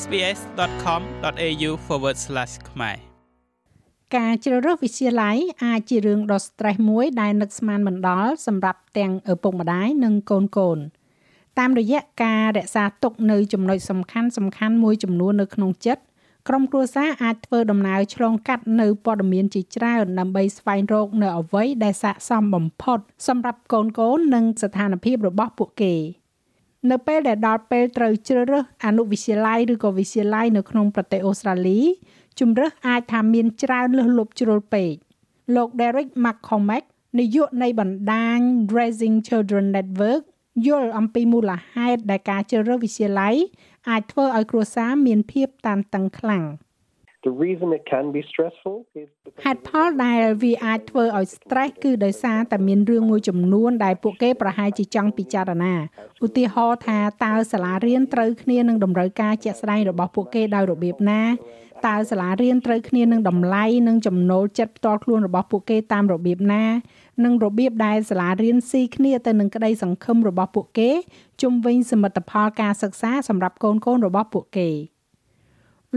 [0.00, 1.70] sbs.com.au/
[2.70, 2.96] ខ្មែរ
[4.16, 10.78] ការជ្រើសរើសវិទ្យាល័យអាចជារឿងដ៏ stress មួយដែលនឹកស្មានមិនដល់សម្រាប់ទាំងឪពុកម្ដាយនិងកូនកូន
[11.58, 16.02] តាមរយៈការរក្សាទុកនៅចំណុចសំខាន់សំខាន់មួយចំនួននៅក្នុងចិត្ត
[16.48, 22.98] ក្រុមគ្រួសារអាចធ្វើដំណើរឆ្លងកាត់នៅព័ត៌មានជាច្រើនដើម្បីស្វែងរកនៅអ្វីដែលស័ក្តិសមបំផុត
[23.28, 25.94] សម្រាប់កូនកូននិងស្ថានភាពរបស់ពួកគេ
[26.90, 31.80] នៅពេលដែលដល់ពេលត្រូវជ្រើសរើសអនុវិទ្យាល័យឬក៏វិទ្យាល័យនៅក្នុងប្រទេសអូស្ត្រាលី
[32.40, 34.92] ជំរើសអាចថាមានច្រើនលើសលប់ជ្រុលពេក
[35.54, 36.84] លោក Derek McCormack
[37.18, 38.38] នាយកនៃបណ្ដាញ
[38.76, 40.22] Raising Children Network
[40.66, 43.34] យល់អំពីមូលហេតុដែលការជ្រើសរើសវិទ្យាល័យ
[43.90, 46.44] អាចធ្វើឲ្យគ្រួសារមានភាពតានតឹងខ្លាំង
[47.28, 49.08] The reason it can be stressful is
[49.44, 55.74] ហេតុផលដែលវាអាចធ្វើឲ្យ stress គឺដោយសារតែមានរឿងមួយចំនួនដែលពួកគេប្រហែលជាចង់ពិចារណា
[56.26, 61.22] ឧទាហរណ៍ថាតើសាលារៀនត្រូវគ្នានឹងតម្រូវការជាក់ស្ដែងរបស់ពួកគេដោយរបៀបណា
[61.86, 66.64] តើសាលារៀនត្រូវគ្នានឹងតម្លៃនិងចំណូលចិត្តផ្ទាល់ខ្លួនរបស់ពួកគេតាមរបៀបណា
[67.24, 70.90] និងរបៀបដែលសាលារៀនស៊ីគ្នាទៅនឹងក្តីសង្ឃឹមរបស់ពួកគេ
[71.42, 74.70] ជុំវិញសមិទ្ធផលការសិក្សាសម្រាប់កូនកូនរបស់ពួកគេ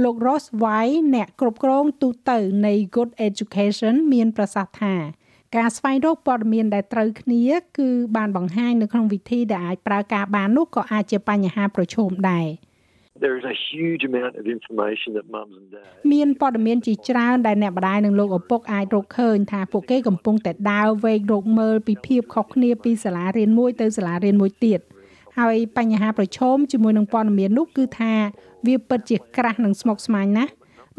[0.04, 4.96] លោក Ross White អ្នកគ្រប់គ្រងទូទៅនៃ Good Education មានប្រសាសន៍ថា
[5.56, 7.44] ការស្វែងរកព័ត៌មានដែលត្រូវគ្នា
[7.78, 12.48] គឺបានបង្ហាញនៅក្នុងវិធីដែលអាចប្រើការបាននោះក៏អាចជាបញ្ហាប្រឈមដែរ
[13.24, 24.82] there is a huge amount of information that mums and dads មានព័ត៌មានជាច្រើនដែលអ្នកម្ដាយនិងលោកឪពុកអាចរកឃើញថាពួកគេកំពុងតែដើរវែករកមើលពីភាពខុសគ្នាពីសាលារៀនមួយទៅសាលារៀនមួយទៀត
[25.40, 28.14] ហើយបញ្ហាប្រឈមជាមួយនឹងព័ត៌មាននោះគឺថា
[28.68, 30.52] វាពិតជាក្រាស់និងស្មុគស្មាញណាស់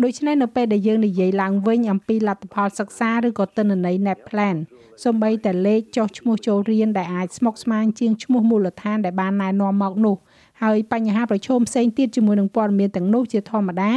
[0.03, 4.57] ដូច្នេះនៅពេលដែលយើងនិយាយឡើងវិញអំពីលទ្ធផលសិក្សាឬក៏ទិន្នន័យ Net Plan
[5.05, 10.17] សូម្បីតែលេខចុះឈ្មោះចូលរៀនដែលអាចស្មុគស្មាញជាងឈ្មោះមូលដ្ឋានដែលបានណែនាំមកនោះ
[10.63, 13.93] ហើយបញ្ហាប្រឈមផ្សេងទៀតជាមួយនឹងព័ត៌មានទាំងនោះជាធម្មតា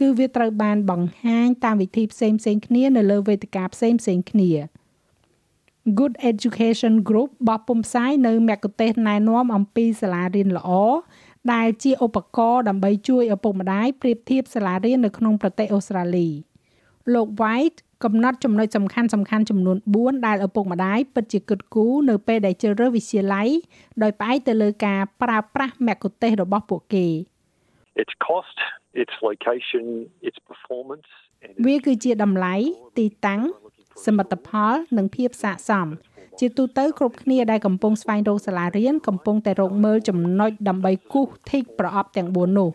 [0.00, 4.50] គឺវាត្រូវបានបង្ហាញតាមវិធីផ្សេងផ្សេងគ្នានៅលើវេទិកាផ្សេងផ្សេងគ្នា
[5.98, 10.70] Good Education Group បោះពុម្ពផ្សាយនៅមគ្គុទ្ទេសក៍ណែនាំអំពីសាលារៀនល្អ
[11.52, 16.28] ដែលជាឧបករណ៍ដើម្បីជួយឪពុកម្ដាយប្រៀបធៀបសាលារៀននៅក្នុងប្រទេសអូស្ត្រាលី
[17.14, 23.48] លោក White កំណត់ចំណុចសំខាន់សំខាន់ចំនួន4ដែលឪពុកម្ដាយពិតជាគិតគូរនៅពេលដែលជ្រើសរើសវិទ្យាល័យ
[24.02, 27.06] ដោយផ្អែកទៅលើការប្រើប្រាស់មគ្គុទ្ទេសក៍របស់ពួកគេ
[28.02, 28.56] its cost
[29.02, 29.84] its location
[30.28, 31.08] its performance
[31.66, 32.54] វាគឺជាតម្លៃ
[32.98, 33.40] ទីតាំង
[34.06, 35.88] សមិទ្ធផល និងភាពស័ក្តិសម
[36.40, 42.70] ជាទូទៅគ្រប់គ្នាដែលកំពុងស្វែងរកសាលារៀនកំពុងតែរកមើលចំណុចដើម្បីគូសធីកប្រអប់ទាំង4នោះ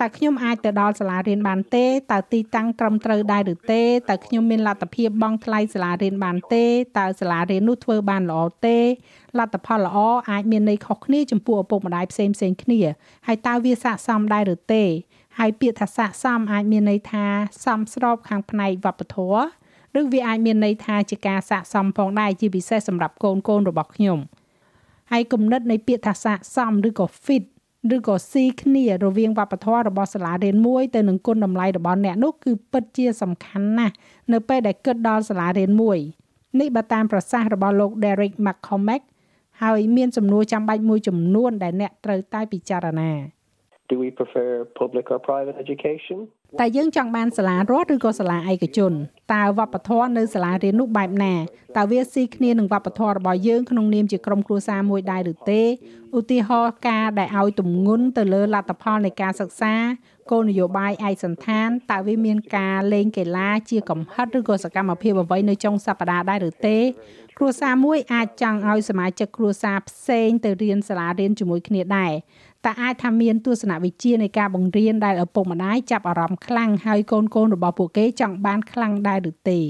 [0.00, 6.64] តើខ្ញុំអាចទៅដល់សាលារៀនបានទេតើទីតាំងត្រឹមត្រូវដែរឬទេតើខ្ញុំមានលទ្ធភាពបង់ថ្លៃសាលារៀនបានទេ
[6.98, 8.78] តើសាលារៀននោះធ្វើបានល្អទេ
[9.38, 9.98] លទ្ធផលល្អ
[10.30, 12.80] អាចមានន័យខុសគ្នាចំពោះឪពុកម្ដាយផ្សេងផ្សេងគ្នា
[13.26, 14.84] ហើយតើវាស័ក្តិសមដែរឬទេ
[15.38, 17.26] ហើយពាក្យថាស័ក្តិសមអាចមានន័យថា
[17.64, 19.59] សមស្របខាងផ្នែកវប្បធម៌
[19.98, 24.18] ឬវាអាចមានន័យថាជាការស័ក្តិសមផងដែរជាពិសេសសម្រាប់កូនកូនរបស់ខ្ញុំ
[25.12, 27.44] ហើយគំនិតនៃពាក្យថាស័ក្តិសមឬក៏ fit
[27.94, 33.94] ឬក៏ស៊ីគ្នារវាងវប្បធម៌របស់សាលារៀនមួយទៅនឹងគុណតម្លៃរបស់អ្នកនោះគឺពិតជាសំខាន់ណាស់
[34.32, 35.98] នៅពេលដែលគិតដល់សាលារៀនមួយ
[36.60, 39.02] នេះបើតាមប្រសាសន៍របស់លោក Derek McCormack
[39.62, 43.12] ហើយមានសំណួរចាំបាច់មួយចំនួនដែលអ្នកត្រូវតែពិចារណា
[43.90, 44.48] Do we prefer
[44.82, 46.18] public or private education?
[46.58, 48.92] តែយើងចង់បានសាលារដ្ឋឬក៏សាលាឯកជន
[49.34, 51.34] តើវប្បធម៌នៅសាលារៀននោះបែបណា
[51.76, 55.62] តើវាស៊ីគ្នានឹងវប្បធម៌របស់យើងក្នុងនាមជាក្រុមគ្រួសារមួយដែរឬទេ
[56.18, 59.74] ឧទាហរណ៍ការដែលឲ្យទម្ងន់ទៅលើលទ្ធផលនៃការសិក្សា
[60.30, 66.78] គោលនយោបាយឯកសន្តានតើវាមានការលេងកីឡាជាកំហិតឬក៏សកម្មភាពអ្វីនៅចុងសប្តាហ៍ដែរឬទេ
[67.38, 72.12] គ្រួសារមួយអាចចង់ឲ្យសមាជិកគ្រួសារផ្សេងទៅរៀនសាលារៀនជាមួយគ្នាដែរ
[72.64, 79.60] តែអាចថាមានទស្សនវិជ្ជានៃការបង្រៀនដែលឪពុកម្ដាយចាប់អារម្មណ៍ខ្លាំងហើយកូនកូនរបស់ពួកគេចង់បានខ្លាំងដែរឬទេ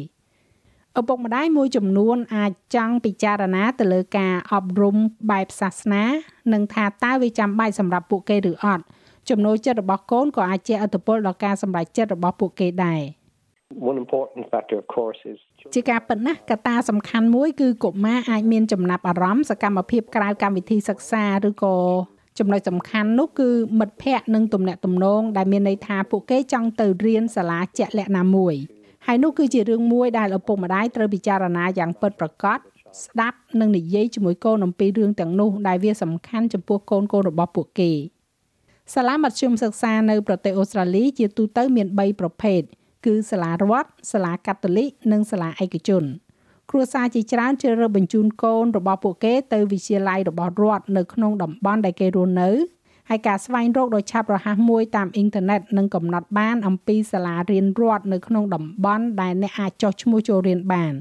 [0.99, 4.97] ឪពុកម្ដាយមួយចំនួនអាចចង់ពិចារណាទៅលើការអប់រំ
[5.31, 6.05] បែបសាសនា
[6.53, 8.85] និងថាតើវាចាំបាច់សម្រាប់ពួកគេឬអត់
[9.31, 13.03] ចំណូលចិត្តរបស់កូនក៏អាចជាឥទ្ធិពលដល់ការសម្រេចចិត្តរបស់ពួកគេដែរ
[13.91, 15.39] One important factor of course is
[15.75, 21.77] ជាការពិតណាស់កត្តាសំខាន់មួយគឺកុមារអាចមានចំណាប់អារម្មណ៍សកម្មភាពក្រៅកម្មវិធីសិក្សាឬក៏
[22.41, 23.49] ចំណុចសំខាន់នោះគឺ
[23.79, 28.55] មិត្តភ័ក្តិនិងទំនាក់ទំនងដែលមានន័យថាពួកគេចង់ទៅរៀនសាលាជាក់លាក់ណាមួយ
[29.07, 32.59] ហើយនោះគឺជារឿងមួយដែលឪពុកម្ដាយត្រូវពិចារណាយ៉ាងពិតប្រាកដ
[33.05, 37.91] ស្ដាប់និងនិយាយជាមួយកូនអំពីរឿងទាំងនោះដែលវាសំខាន់ចំពោះកូនកូនរបស់ពួកគេ
[38.95, 42.61] សាលាមធ្យមសិក្សានៅប្រទេសអូស្ត្រាលីជាទូទៅមាន3ប្រភេទ
[43.07, 46.05] គឺសាលារដ្ឋសាលាកាតូលិកនិងសាលាឯកជន
[46.71, 52.51] គ្រួសារជាច្រើនជ្រើសរើសបញ្ជូនកូនរបស់ពួកគេទៅវិទ្យាល័យរបស់រដ្ឋនៅក្នុងតំបន់ដែលគេរស់នៅ
[53.09, 60.93] ហើយការស្វែងរកដ៏ឆាប់រហ័សមួយតាមអ៊ីនធឺណិតនឹងកំណត់បានអំពីសាលារៀនរដ្ឋនៅក្នុងតំបន់ដែលអ្នកអាចចុះឈ្មោះចូលរៀនបាន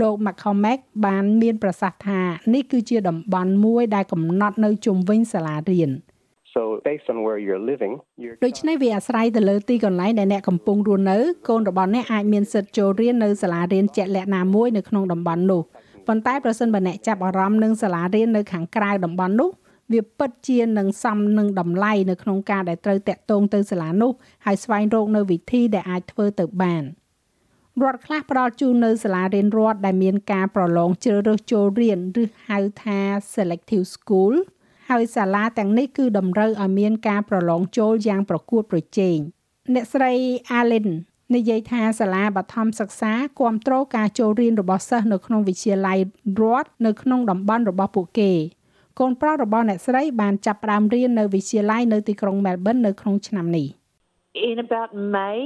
[0.00, 2.20] លោក McCormack បានមានប្រសាសន៍ថា
[2.54, 5.90] នេះគឺជាតំបន់មួយដែលកំណត់នៅជុំវិញសាលារៀន
[6.54, 11.18] So based on where you're living, you're ដូច្នេះវាអាស្រ័យទៅលើទីកន្លែងដែលអ្នកកំពុងរស់នៅ
[11.48, 15.62] កូនរបស់អ្នកអាចមានសិទ្ធិចូលរៀននៅសាលារៀនជាក់លាក់ណាមួយនៅក្នុងតំបន់នោះ
[16.06, 19.50] ប៉ុន្តែប្រសិនបើអ្នកចាប់អារម្មណ៍នឹងសាលារៀននៅខាងក្រៅតំបន់នោះ
[19.92, 24.12] វាពិតជានឹងសមនឹងតម្លៃនៅក្នុងការដែលត្រូវតាក់ទងទៅសាលានោះ
[24.44, 26.82] ហើយស្វែងរកនៅវិធីដែលអាចធ្វើទៅបាន
[27.82, 33.00] រដ្ឋខ្លះផ្ដល់ជូននៅសាលារៀនរដ្ឋដែលមានការប្រឡងជ្រើសរើសចូលរៀនឬហៅថា
[33.34, 34.34] selective school
[34.92, 39.18] ហើយសាលាទាំងនេះគឺតម្រូវឲ្យមានការប្រឡងចូលយ៉ាងប្រកួតប្រជែង
[39.74, 40.12] អ្នកស្រី
[40.58, 40.88] Allen
[41.34, 45.98] និយាយថាសាលាបឋមសិក្សាគ្រប់គ្រងការចូលរៀនរបស់សិស្សនៅក្នុងវិទ្យាល័យ
[46.40, 48.32] រដ្ឋនៅក្នុងតំបន់របស់ពួកគេ
[49.00, 53.66] កូនប្រុសរបស់អ្នកស្រីបានចាប់ផ្ដើមរៀននៅវិទ្យាល័យនៅទីក្រុង Melbourne នៅក្នុងឆ្នាំនេះ
[54.34, 55.40] In about May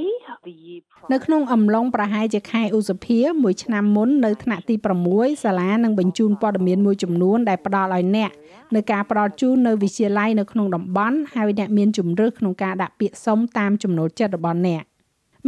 [0.45, 0.81] the year
[1.13, 4.75] នៅក្នុងអំឡុងប្រហែលជាខែឧសភាមួយឆ្នាំមុននៅថ្នាក់ទី
[5.09, 8.31] 6សាលានឹងបញ្ជូនព័ត៌មានមួយចំនួនដែលផ្ដល់ឲ្យអ្នក
[8.75, 14.83] នៅការផ្ដល់ជូននៅវិទ្យាល័យនៅក្នុងតំបន់ហើយអ្នកមានជំរឿសក្នុងការដាក់ពាក្យសុំតាមចំណូលចិត្តរបស់អ្នក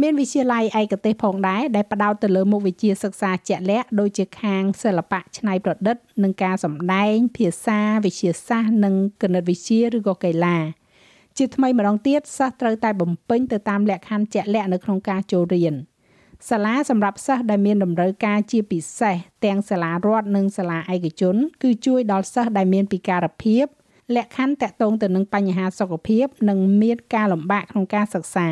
[0.02, 10.58] មានវិទ្យាល័យឯកទេសផងដែរដែលផ្ដោតទៅលើមុខវិជ្ជាសិក្សាជាក់លាក់ដូចជាខាងសិល្បៈច្នៃប្រឌិតនិងការសម្ដែង ភាសាវិទ្យាសាស្ត្រនិងគណិតវិទ្យាឬក៏កីឡា
[11.40, 15.74] ជាថ្មីម្ដងទៀតសិស្សត្រូវតែបំពេញទៅតាមលក្ខខណ្ឌជាក់លាក់នៅក្នុងការចូលរៀន
[16.48, 23.64] សាលាសម្រាប់សិស្សដែលមានតម្រូវការជាពិសេសទាំងសាលារដ្ឋនិងសាលាឯកជន គឺជួយដល់សិស្សដែលមានពិការភាព
[24.16, 28.48] លក្ខខណ្ឌតាក់ទងទៅនឹងបញ្ហាសុខភាព និងមានការលំបាកក្នុងការសិក្សា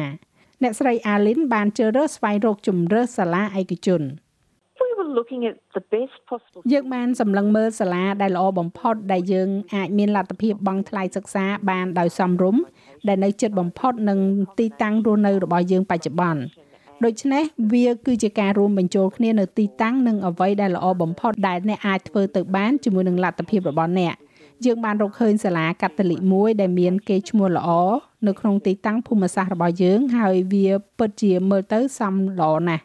[0.63, 4.28] អ្នកស្រី Alin បានជ្រើសរើសស្វែងរកជំរើសសាលាឯកជន we were
[5.19, 12.63] looking at the best possible យើងបានសម្លឹងមើលសាលាដែលល្អបំផុតដែលយើងអាចមានលទ្ធភាពបង់ថ្លៃសិក្សាបានដោយសមរម្យ
[13.09, 14.19] ដែលនៅជិតបំផុតនឹង
[14.59, 16.43] ទីតាំងរស់នៅរបស់យើងបច្ចុប្បន្ន
[17.05, 24.15] ដូច្នេះវាគឺជាការរួមបញ្ចូលគ្នានៅទីតាំងនិងអ្វីដែលល្អបំផុតដែលអ្នកអាចធ្វើទៅបានជាមួយនឹងលទ្ធភាពរបស់អ្នក
[24.65, 27.69] យើងបានរកឃើញសាលាកាតូលិកមួយដែលមានកេរ្តិ៍ឈ្មោះល្អ
[28.27, 30.69] នៅក្នុងទីតាំងភូមិសាស្ត្ររបស់យើងហើយវា
[30.99, 32.83] ពិតជាមើលទៅសមល្អណាស់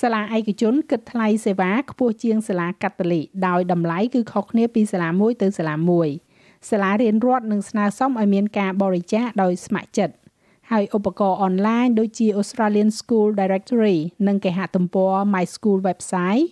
[0.00, 6.08] សាលាឯកជនគិតថ្លៃសេវាខ្ពស់ជាងសាលាកាតូលិកដោយតម្លៃគឺខុសគ្នាពីសាលាមួយទៅសាលាមួយ
[6.70, 10.14] សាលារៀនរដ្ឋនឹងស្នើសុំឲ្យមានការបរិច្ចាគដោយស្ម័គ្រចិត្ត
[10.70, 16.46] ហើយឧបករណ៍អនឡាញដូចជា Australian School Directory និងគេហទំព័រ My School website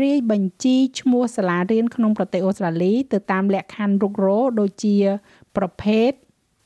[0.00, 4.96] រាយបញ្ជីឈ្មោះសាលារៀនក្នុងប្រទេសអូស្ត្រាលីទៅតាមលក្ខខណ្ឌរុករោដូចជា
[5.56, 6.10] ប្រភេទ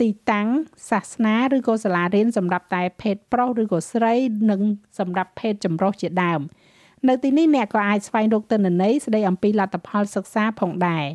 [0.00, 0.49] ទីតាំង
[0.91, 4.15] សាសនាឬក៏សាលារៀនសម្រាប់តែភេទប្រុសឬក៏ស្រី
[4.50, 4.61] និង
[4.99, 6.41] សម្រាប់ភេទចម្រុះជាដើម
[7.09, 11.06] នៅទីនេះអ្នកក៏អាចស្វែងរកទិន្នន័យស្ដីអំពីលទ្ធផលសិក្សាផងដែរ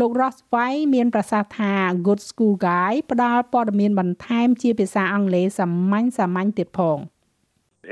[0.00, 1.72] លោក Ross White មានប្រសាសន៍ថា
[2.06, 6.98] Good School Guide ផ្ដល់ព័ត៌មានបន្ថែមជាភាសាអង់គ្លេសសាមញ្ញសាមញ្ញទៀតផង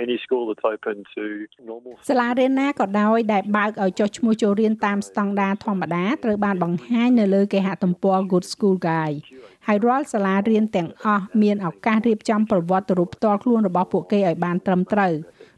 [0.05, 1.23] any school that's open to
[1.71, 9.19] normal សាលារៀនណាក៏ដោយដែលបើកឲ្យចុះឈ្មោះចូលរៀនតាមស្តង់ដារធម្មតាត្រូវបានបង្ហាញនៅលើគេហទំព័រ Good School Guide
[9.67, 15.13] ហើយរាល់សាលារៀនទាំងអស់មានឱកាសរៀបចំប្រវត្តិរូបផ្ទាល់ខ្លួនរបស់ពួកគេឲ្យបានត្រឹមត្រូវ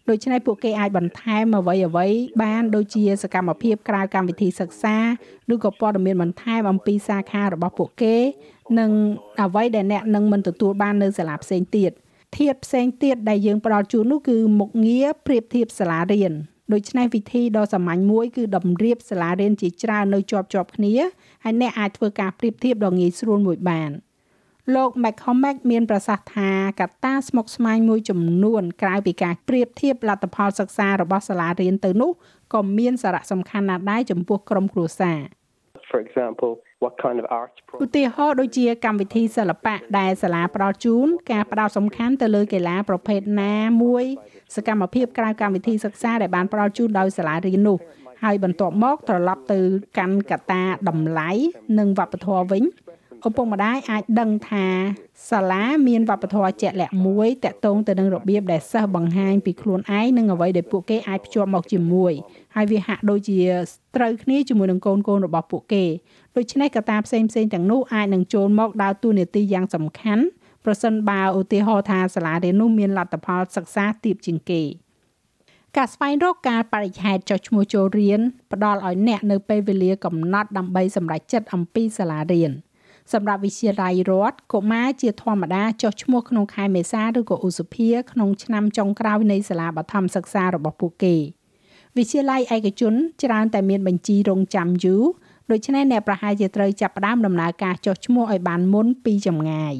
[0.09, 2.07] ដូច្នេះពួកគេអាចបន្ថែមអ្វីអ្វី
[2.43, 4.97] បានដូចជាសកម្មភាពក្រៅកម្មវិធីសិក្សា
[5.53, 8.17] ឬក៏ព័ត៌មានបន្ថែមអំពីសាខារបស់ពួកគេ
[8.79, 8.91] និង
[9.43, 11.93] អ្វីដែលអ្នកនឹងមិនទទួលបាននៅសាលាផ្សេងទៀត។
[12.37, 16.33] ធាតផ្សេងទៀតដែលយើងផ្ដល់ជូននោះគឺមុខងារប្រៀបធៀបសាលារៀន
[16.73, 20.95] ដូច្នេះវិធីដ៏សាមញ្ញមួយគឺតម្រៀបសាលារៀនជាច្រើននៅជាប់ជាប់គ្នា
[21.45, 23.91] ហើយអ្នកអាចធ្វើការប្រៀបធៀបដ៏ងាយស្រួលមួយបាន
[24.75, 32.11] លោក McCormack មានប្រសាសន៍ថាកត្តាស្មុគស្មាញមួយចំនួនក្រៅពីការប្រៀបធៀបលទ្ធផលសិក្សារបស់សាលារៀនទៅនោះ
[32.55, 35.19] ក៏មានសារៈសំខាន់ណាស់ដែរចំពោះក្រុមគ្រួសារ
[35.91, 44.05] for example what kind of arts ឧទាហរណ៍ដូចជាកម្មវិធីសិល្បៈដែលសាលាផ្ដល់ជូនការផ្ដោតសំខាន់ទៅលើកីឡាប្រភេទណាមួយ
[44.57, 47.79] សកម្មភាពក្រៅកម្មវិធីសិក្សាដែលបានផ្ដល់ជូនដោយសាលារៀននោះ
[48.25, 49.61] ហើយបន្ទាប់មកត្រឡប់ទៅ
[49.99, 51.31] កាន់កត្តាតម្លៃ
[51.79, 52.65] និងវប្បធម៌វិញ
[53.27, 54.67] ឪពុកម្ដាយអាចដឹងថា
[55.31, 62.13] សាលាមានវប្បធម៌ជាក់លាក់មួយតាក់ទងទៅនឹងរបៀបដែលសិស្សបង្ហាញពីខ្លួនឯងនិងអ្វីដែលពួកគេអាចភ្ជាប់មកជាមួយ
[62.55, 63.41] ហើយវាហាក់ដូចជា
[63.97, 65.85] ត្រូវគ្នាជាមួយនឹងកូនកូនរបស់ពួកគេ
[66.37, 70.25] ដូច្នេះកត្តាផ្សេងផ្សេងទាំងនោះអាចនឹងចូលមកដើរតួនាទីយ៉ាងសំខាន់
[70.65, 74.63] ប្រសិនបើឧទាហរណ៍ថាសាលារៀននោះមានលទ្ធផលសិក្សាទាបជាងគេ
[75.77, 78.21] ការស្វែងរកការបរិច្ឆេទចុះឈ្មោះចូលរៀន
[78.53, 82.53] ផ្ដល់ឲ្យអ្នកនៅពេលវេលាកំណត់ដើម្បីសម្រេចចិត្តអំពីសាលារៀន
[83.13, 91.17] សម្រាប់វិទ្យាល័យរដ្ឋកុមារជាធម្មតាចុះឈ្មោះក្នុងខែមេសាឬក៏ឧសភាក្នុងឆ្នាំចុងក្រោយនៃសាលាបឋមសិក្សារបស់ពួកគេ
[91.97, 95.05] វិទ្យាល័យឯកជនច្រើនតែមានបញ្ជីរងចាំយូរ
[95.51, 99.75] ដូច្នេះអ្នកប្រហែលជាត្រូវចាប់ផ្ដើមដំណើរការចុះឈ្មោះឲ្យបានមុនពីចម្ងាយ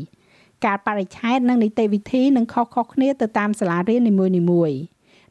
[0.67, 4.13] ការបរិច្ឆេទនិងនីតិវិធីនឹងខុសៗគ្នាទៅតាមសាលារៀននី
[4.51, 4.79] មួយៗ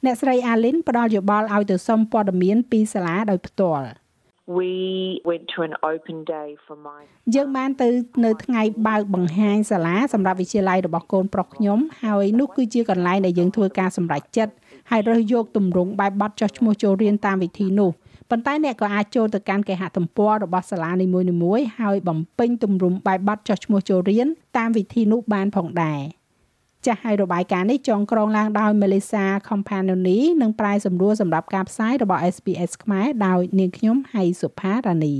[0.06, 3.88] អ្នកស្រីអាលីនផ្ដល់យោបល់ឲ្យទៅសុំព័ត៌មានពីសាលាដោយផ្ទាល់
[4.48, 7.02] We went to an open day for my
[7.36, 7.88] យើងបានទៅ
[8.26, 14.54] នៅថ្ងៃបើកបង្ហាញសាលាសម្រាប់វិទ្យាល័យរបស់កូនប្រុសខ្ញុំហើយនោះគឺជាកន្លែងដែលយើងធ្វើការសម្រេចចិត្ត
[14.92, 17.92] ហើយរើសយកទម្រង់បែបបទចុះឈ្មោះចូលរៀនតាមវិធីនោះ
[18.30, 21.08] ប៉ុន្តែអ្នកក៏អាចចូលទៅកាន់គេហទំព័ររបស់សាលានី
[21.44, 24.28] មួយៗហើយបំពេញទម្រង់បែបបទចុះឈ្មោះចូលរៀន
[24.58, 26.17] តាមវិធីនោះបានផងដែរ
[26.88, 35.16] ចាស់ហើយរបាយការណ៍នេះចងក្រងឡើងដោយ Melissa Companoni និងប្រាយសម្រួលសម្រាប់ការផ្សាយរបស់ SPS ខ្មែរដោយនាងខ្ញុំហៃសុផារ៉ានី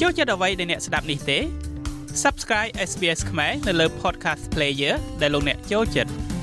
[0.00, 1.38] ចូលចិត្តអ្វីដែលអ្នកស្ដាប់នេះទេ
[2.22, 6.35] Subscribe SBS ខ្មែរនៅលើ Podcast Player ដែលលោកអ្នកចូលចិត្ត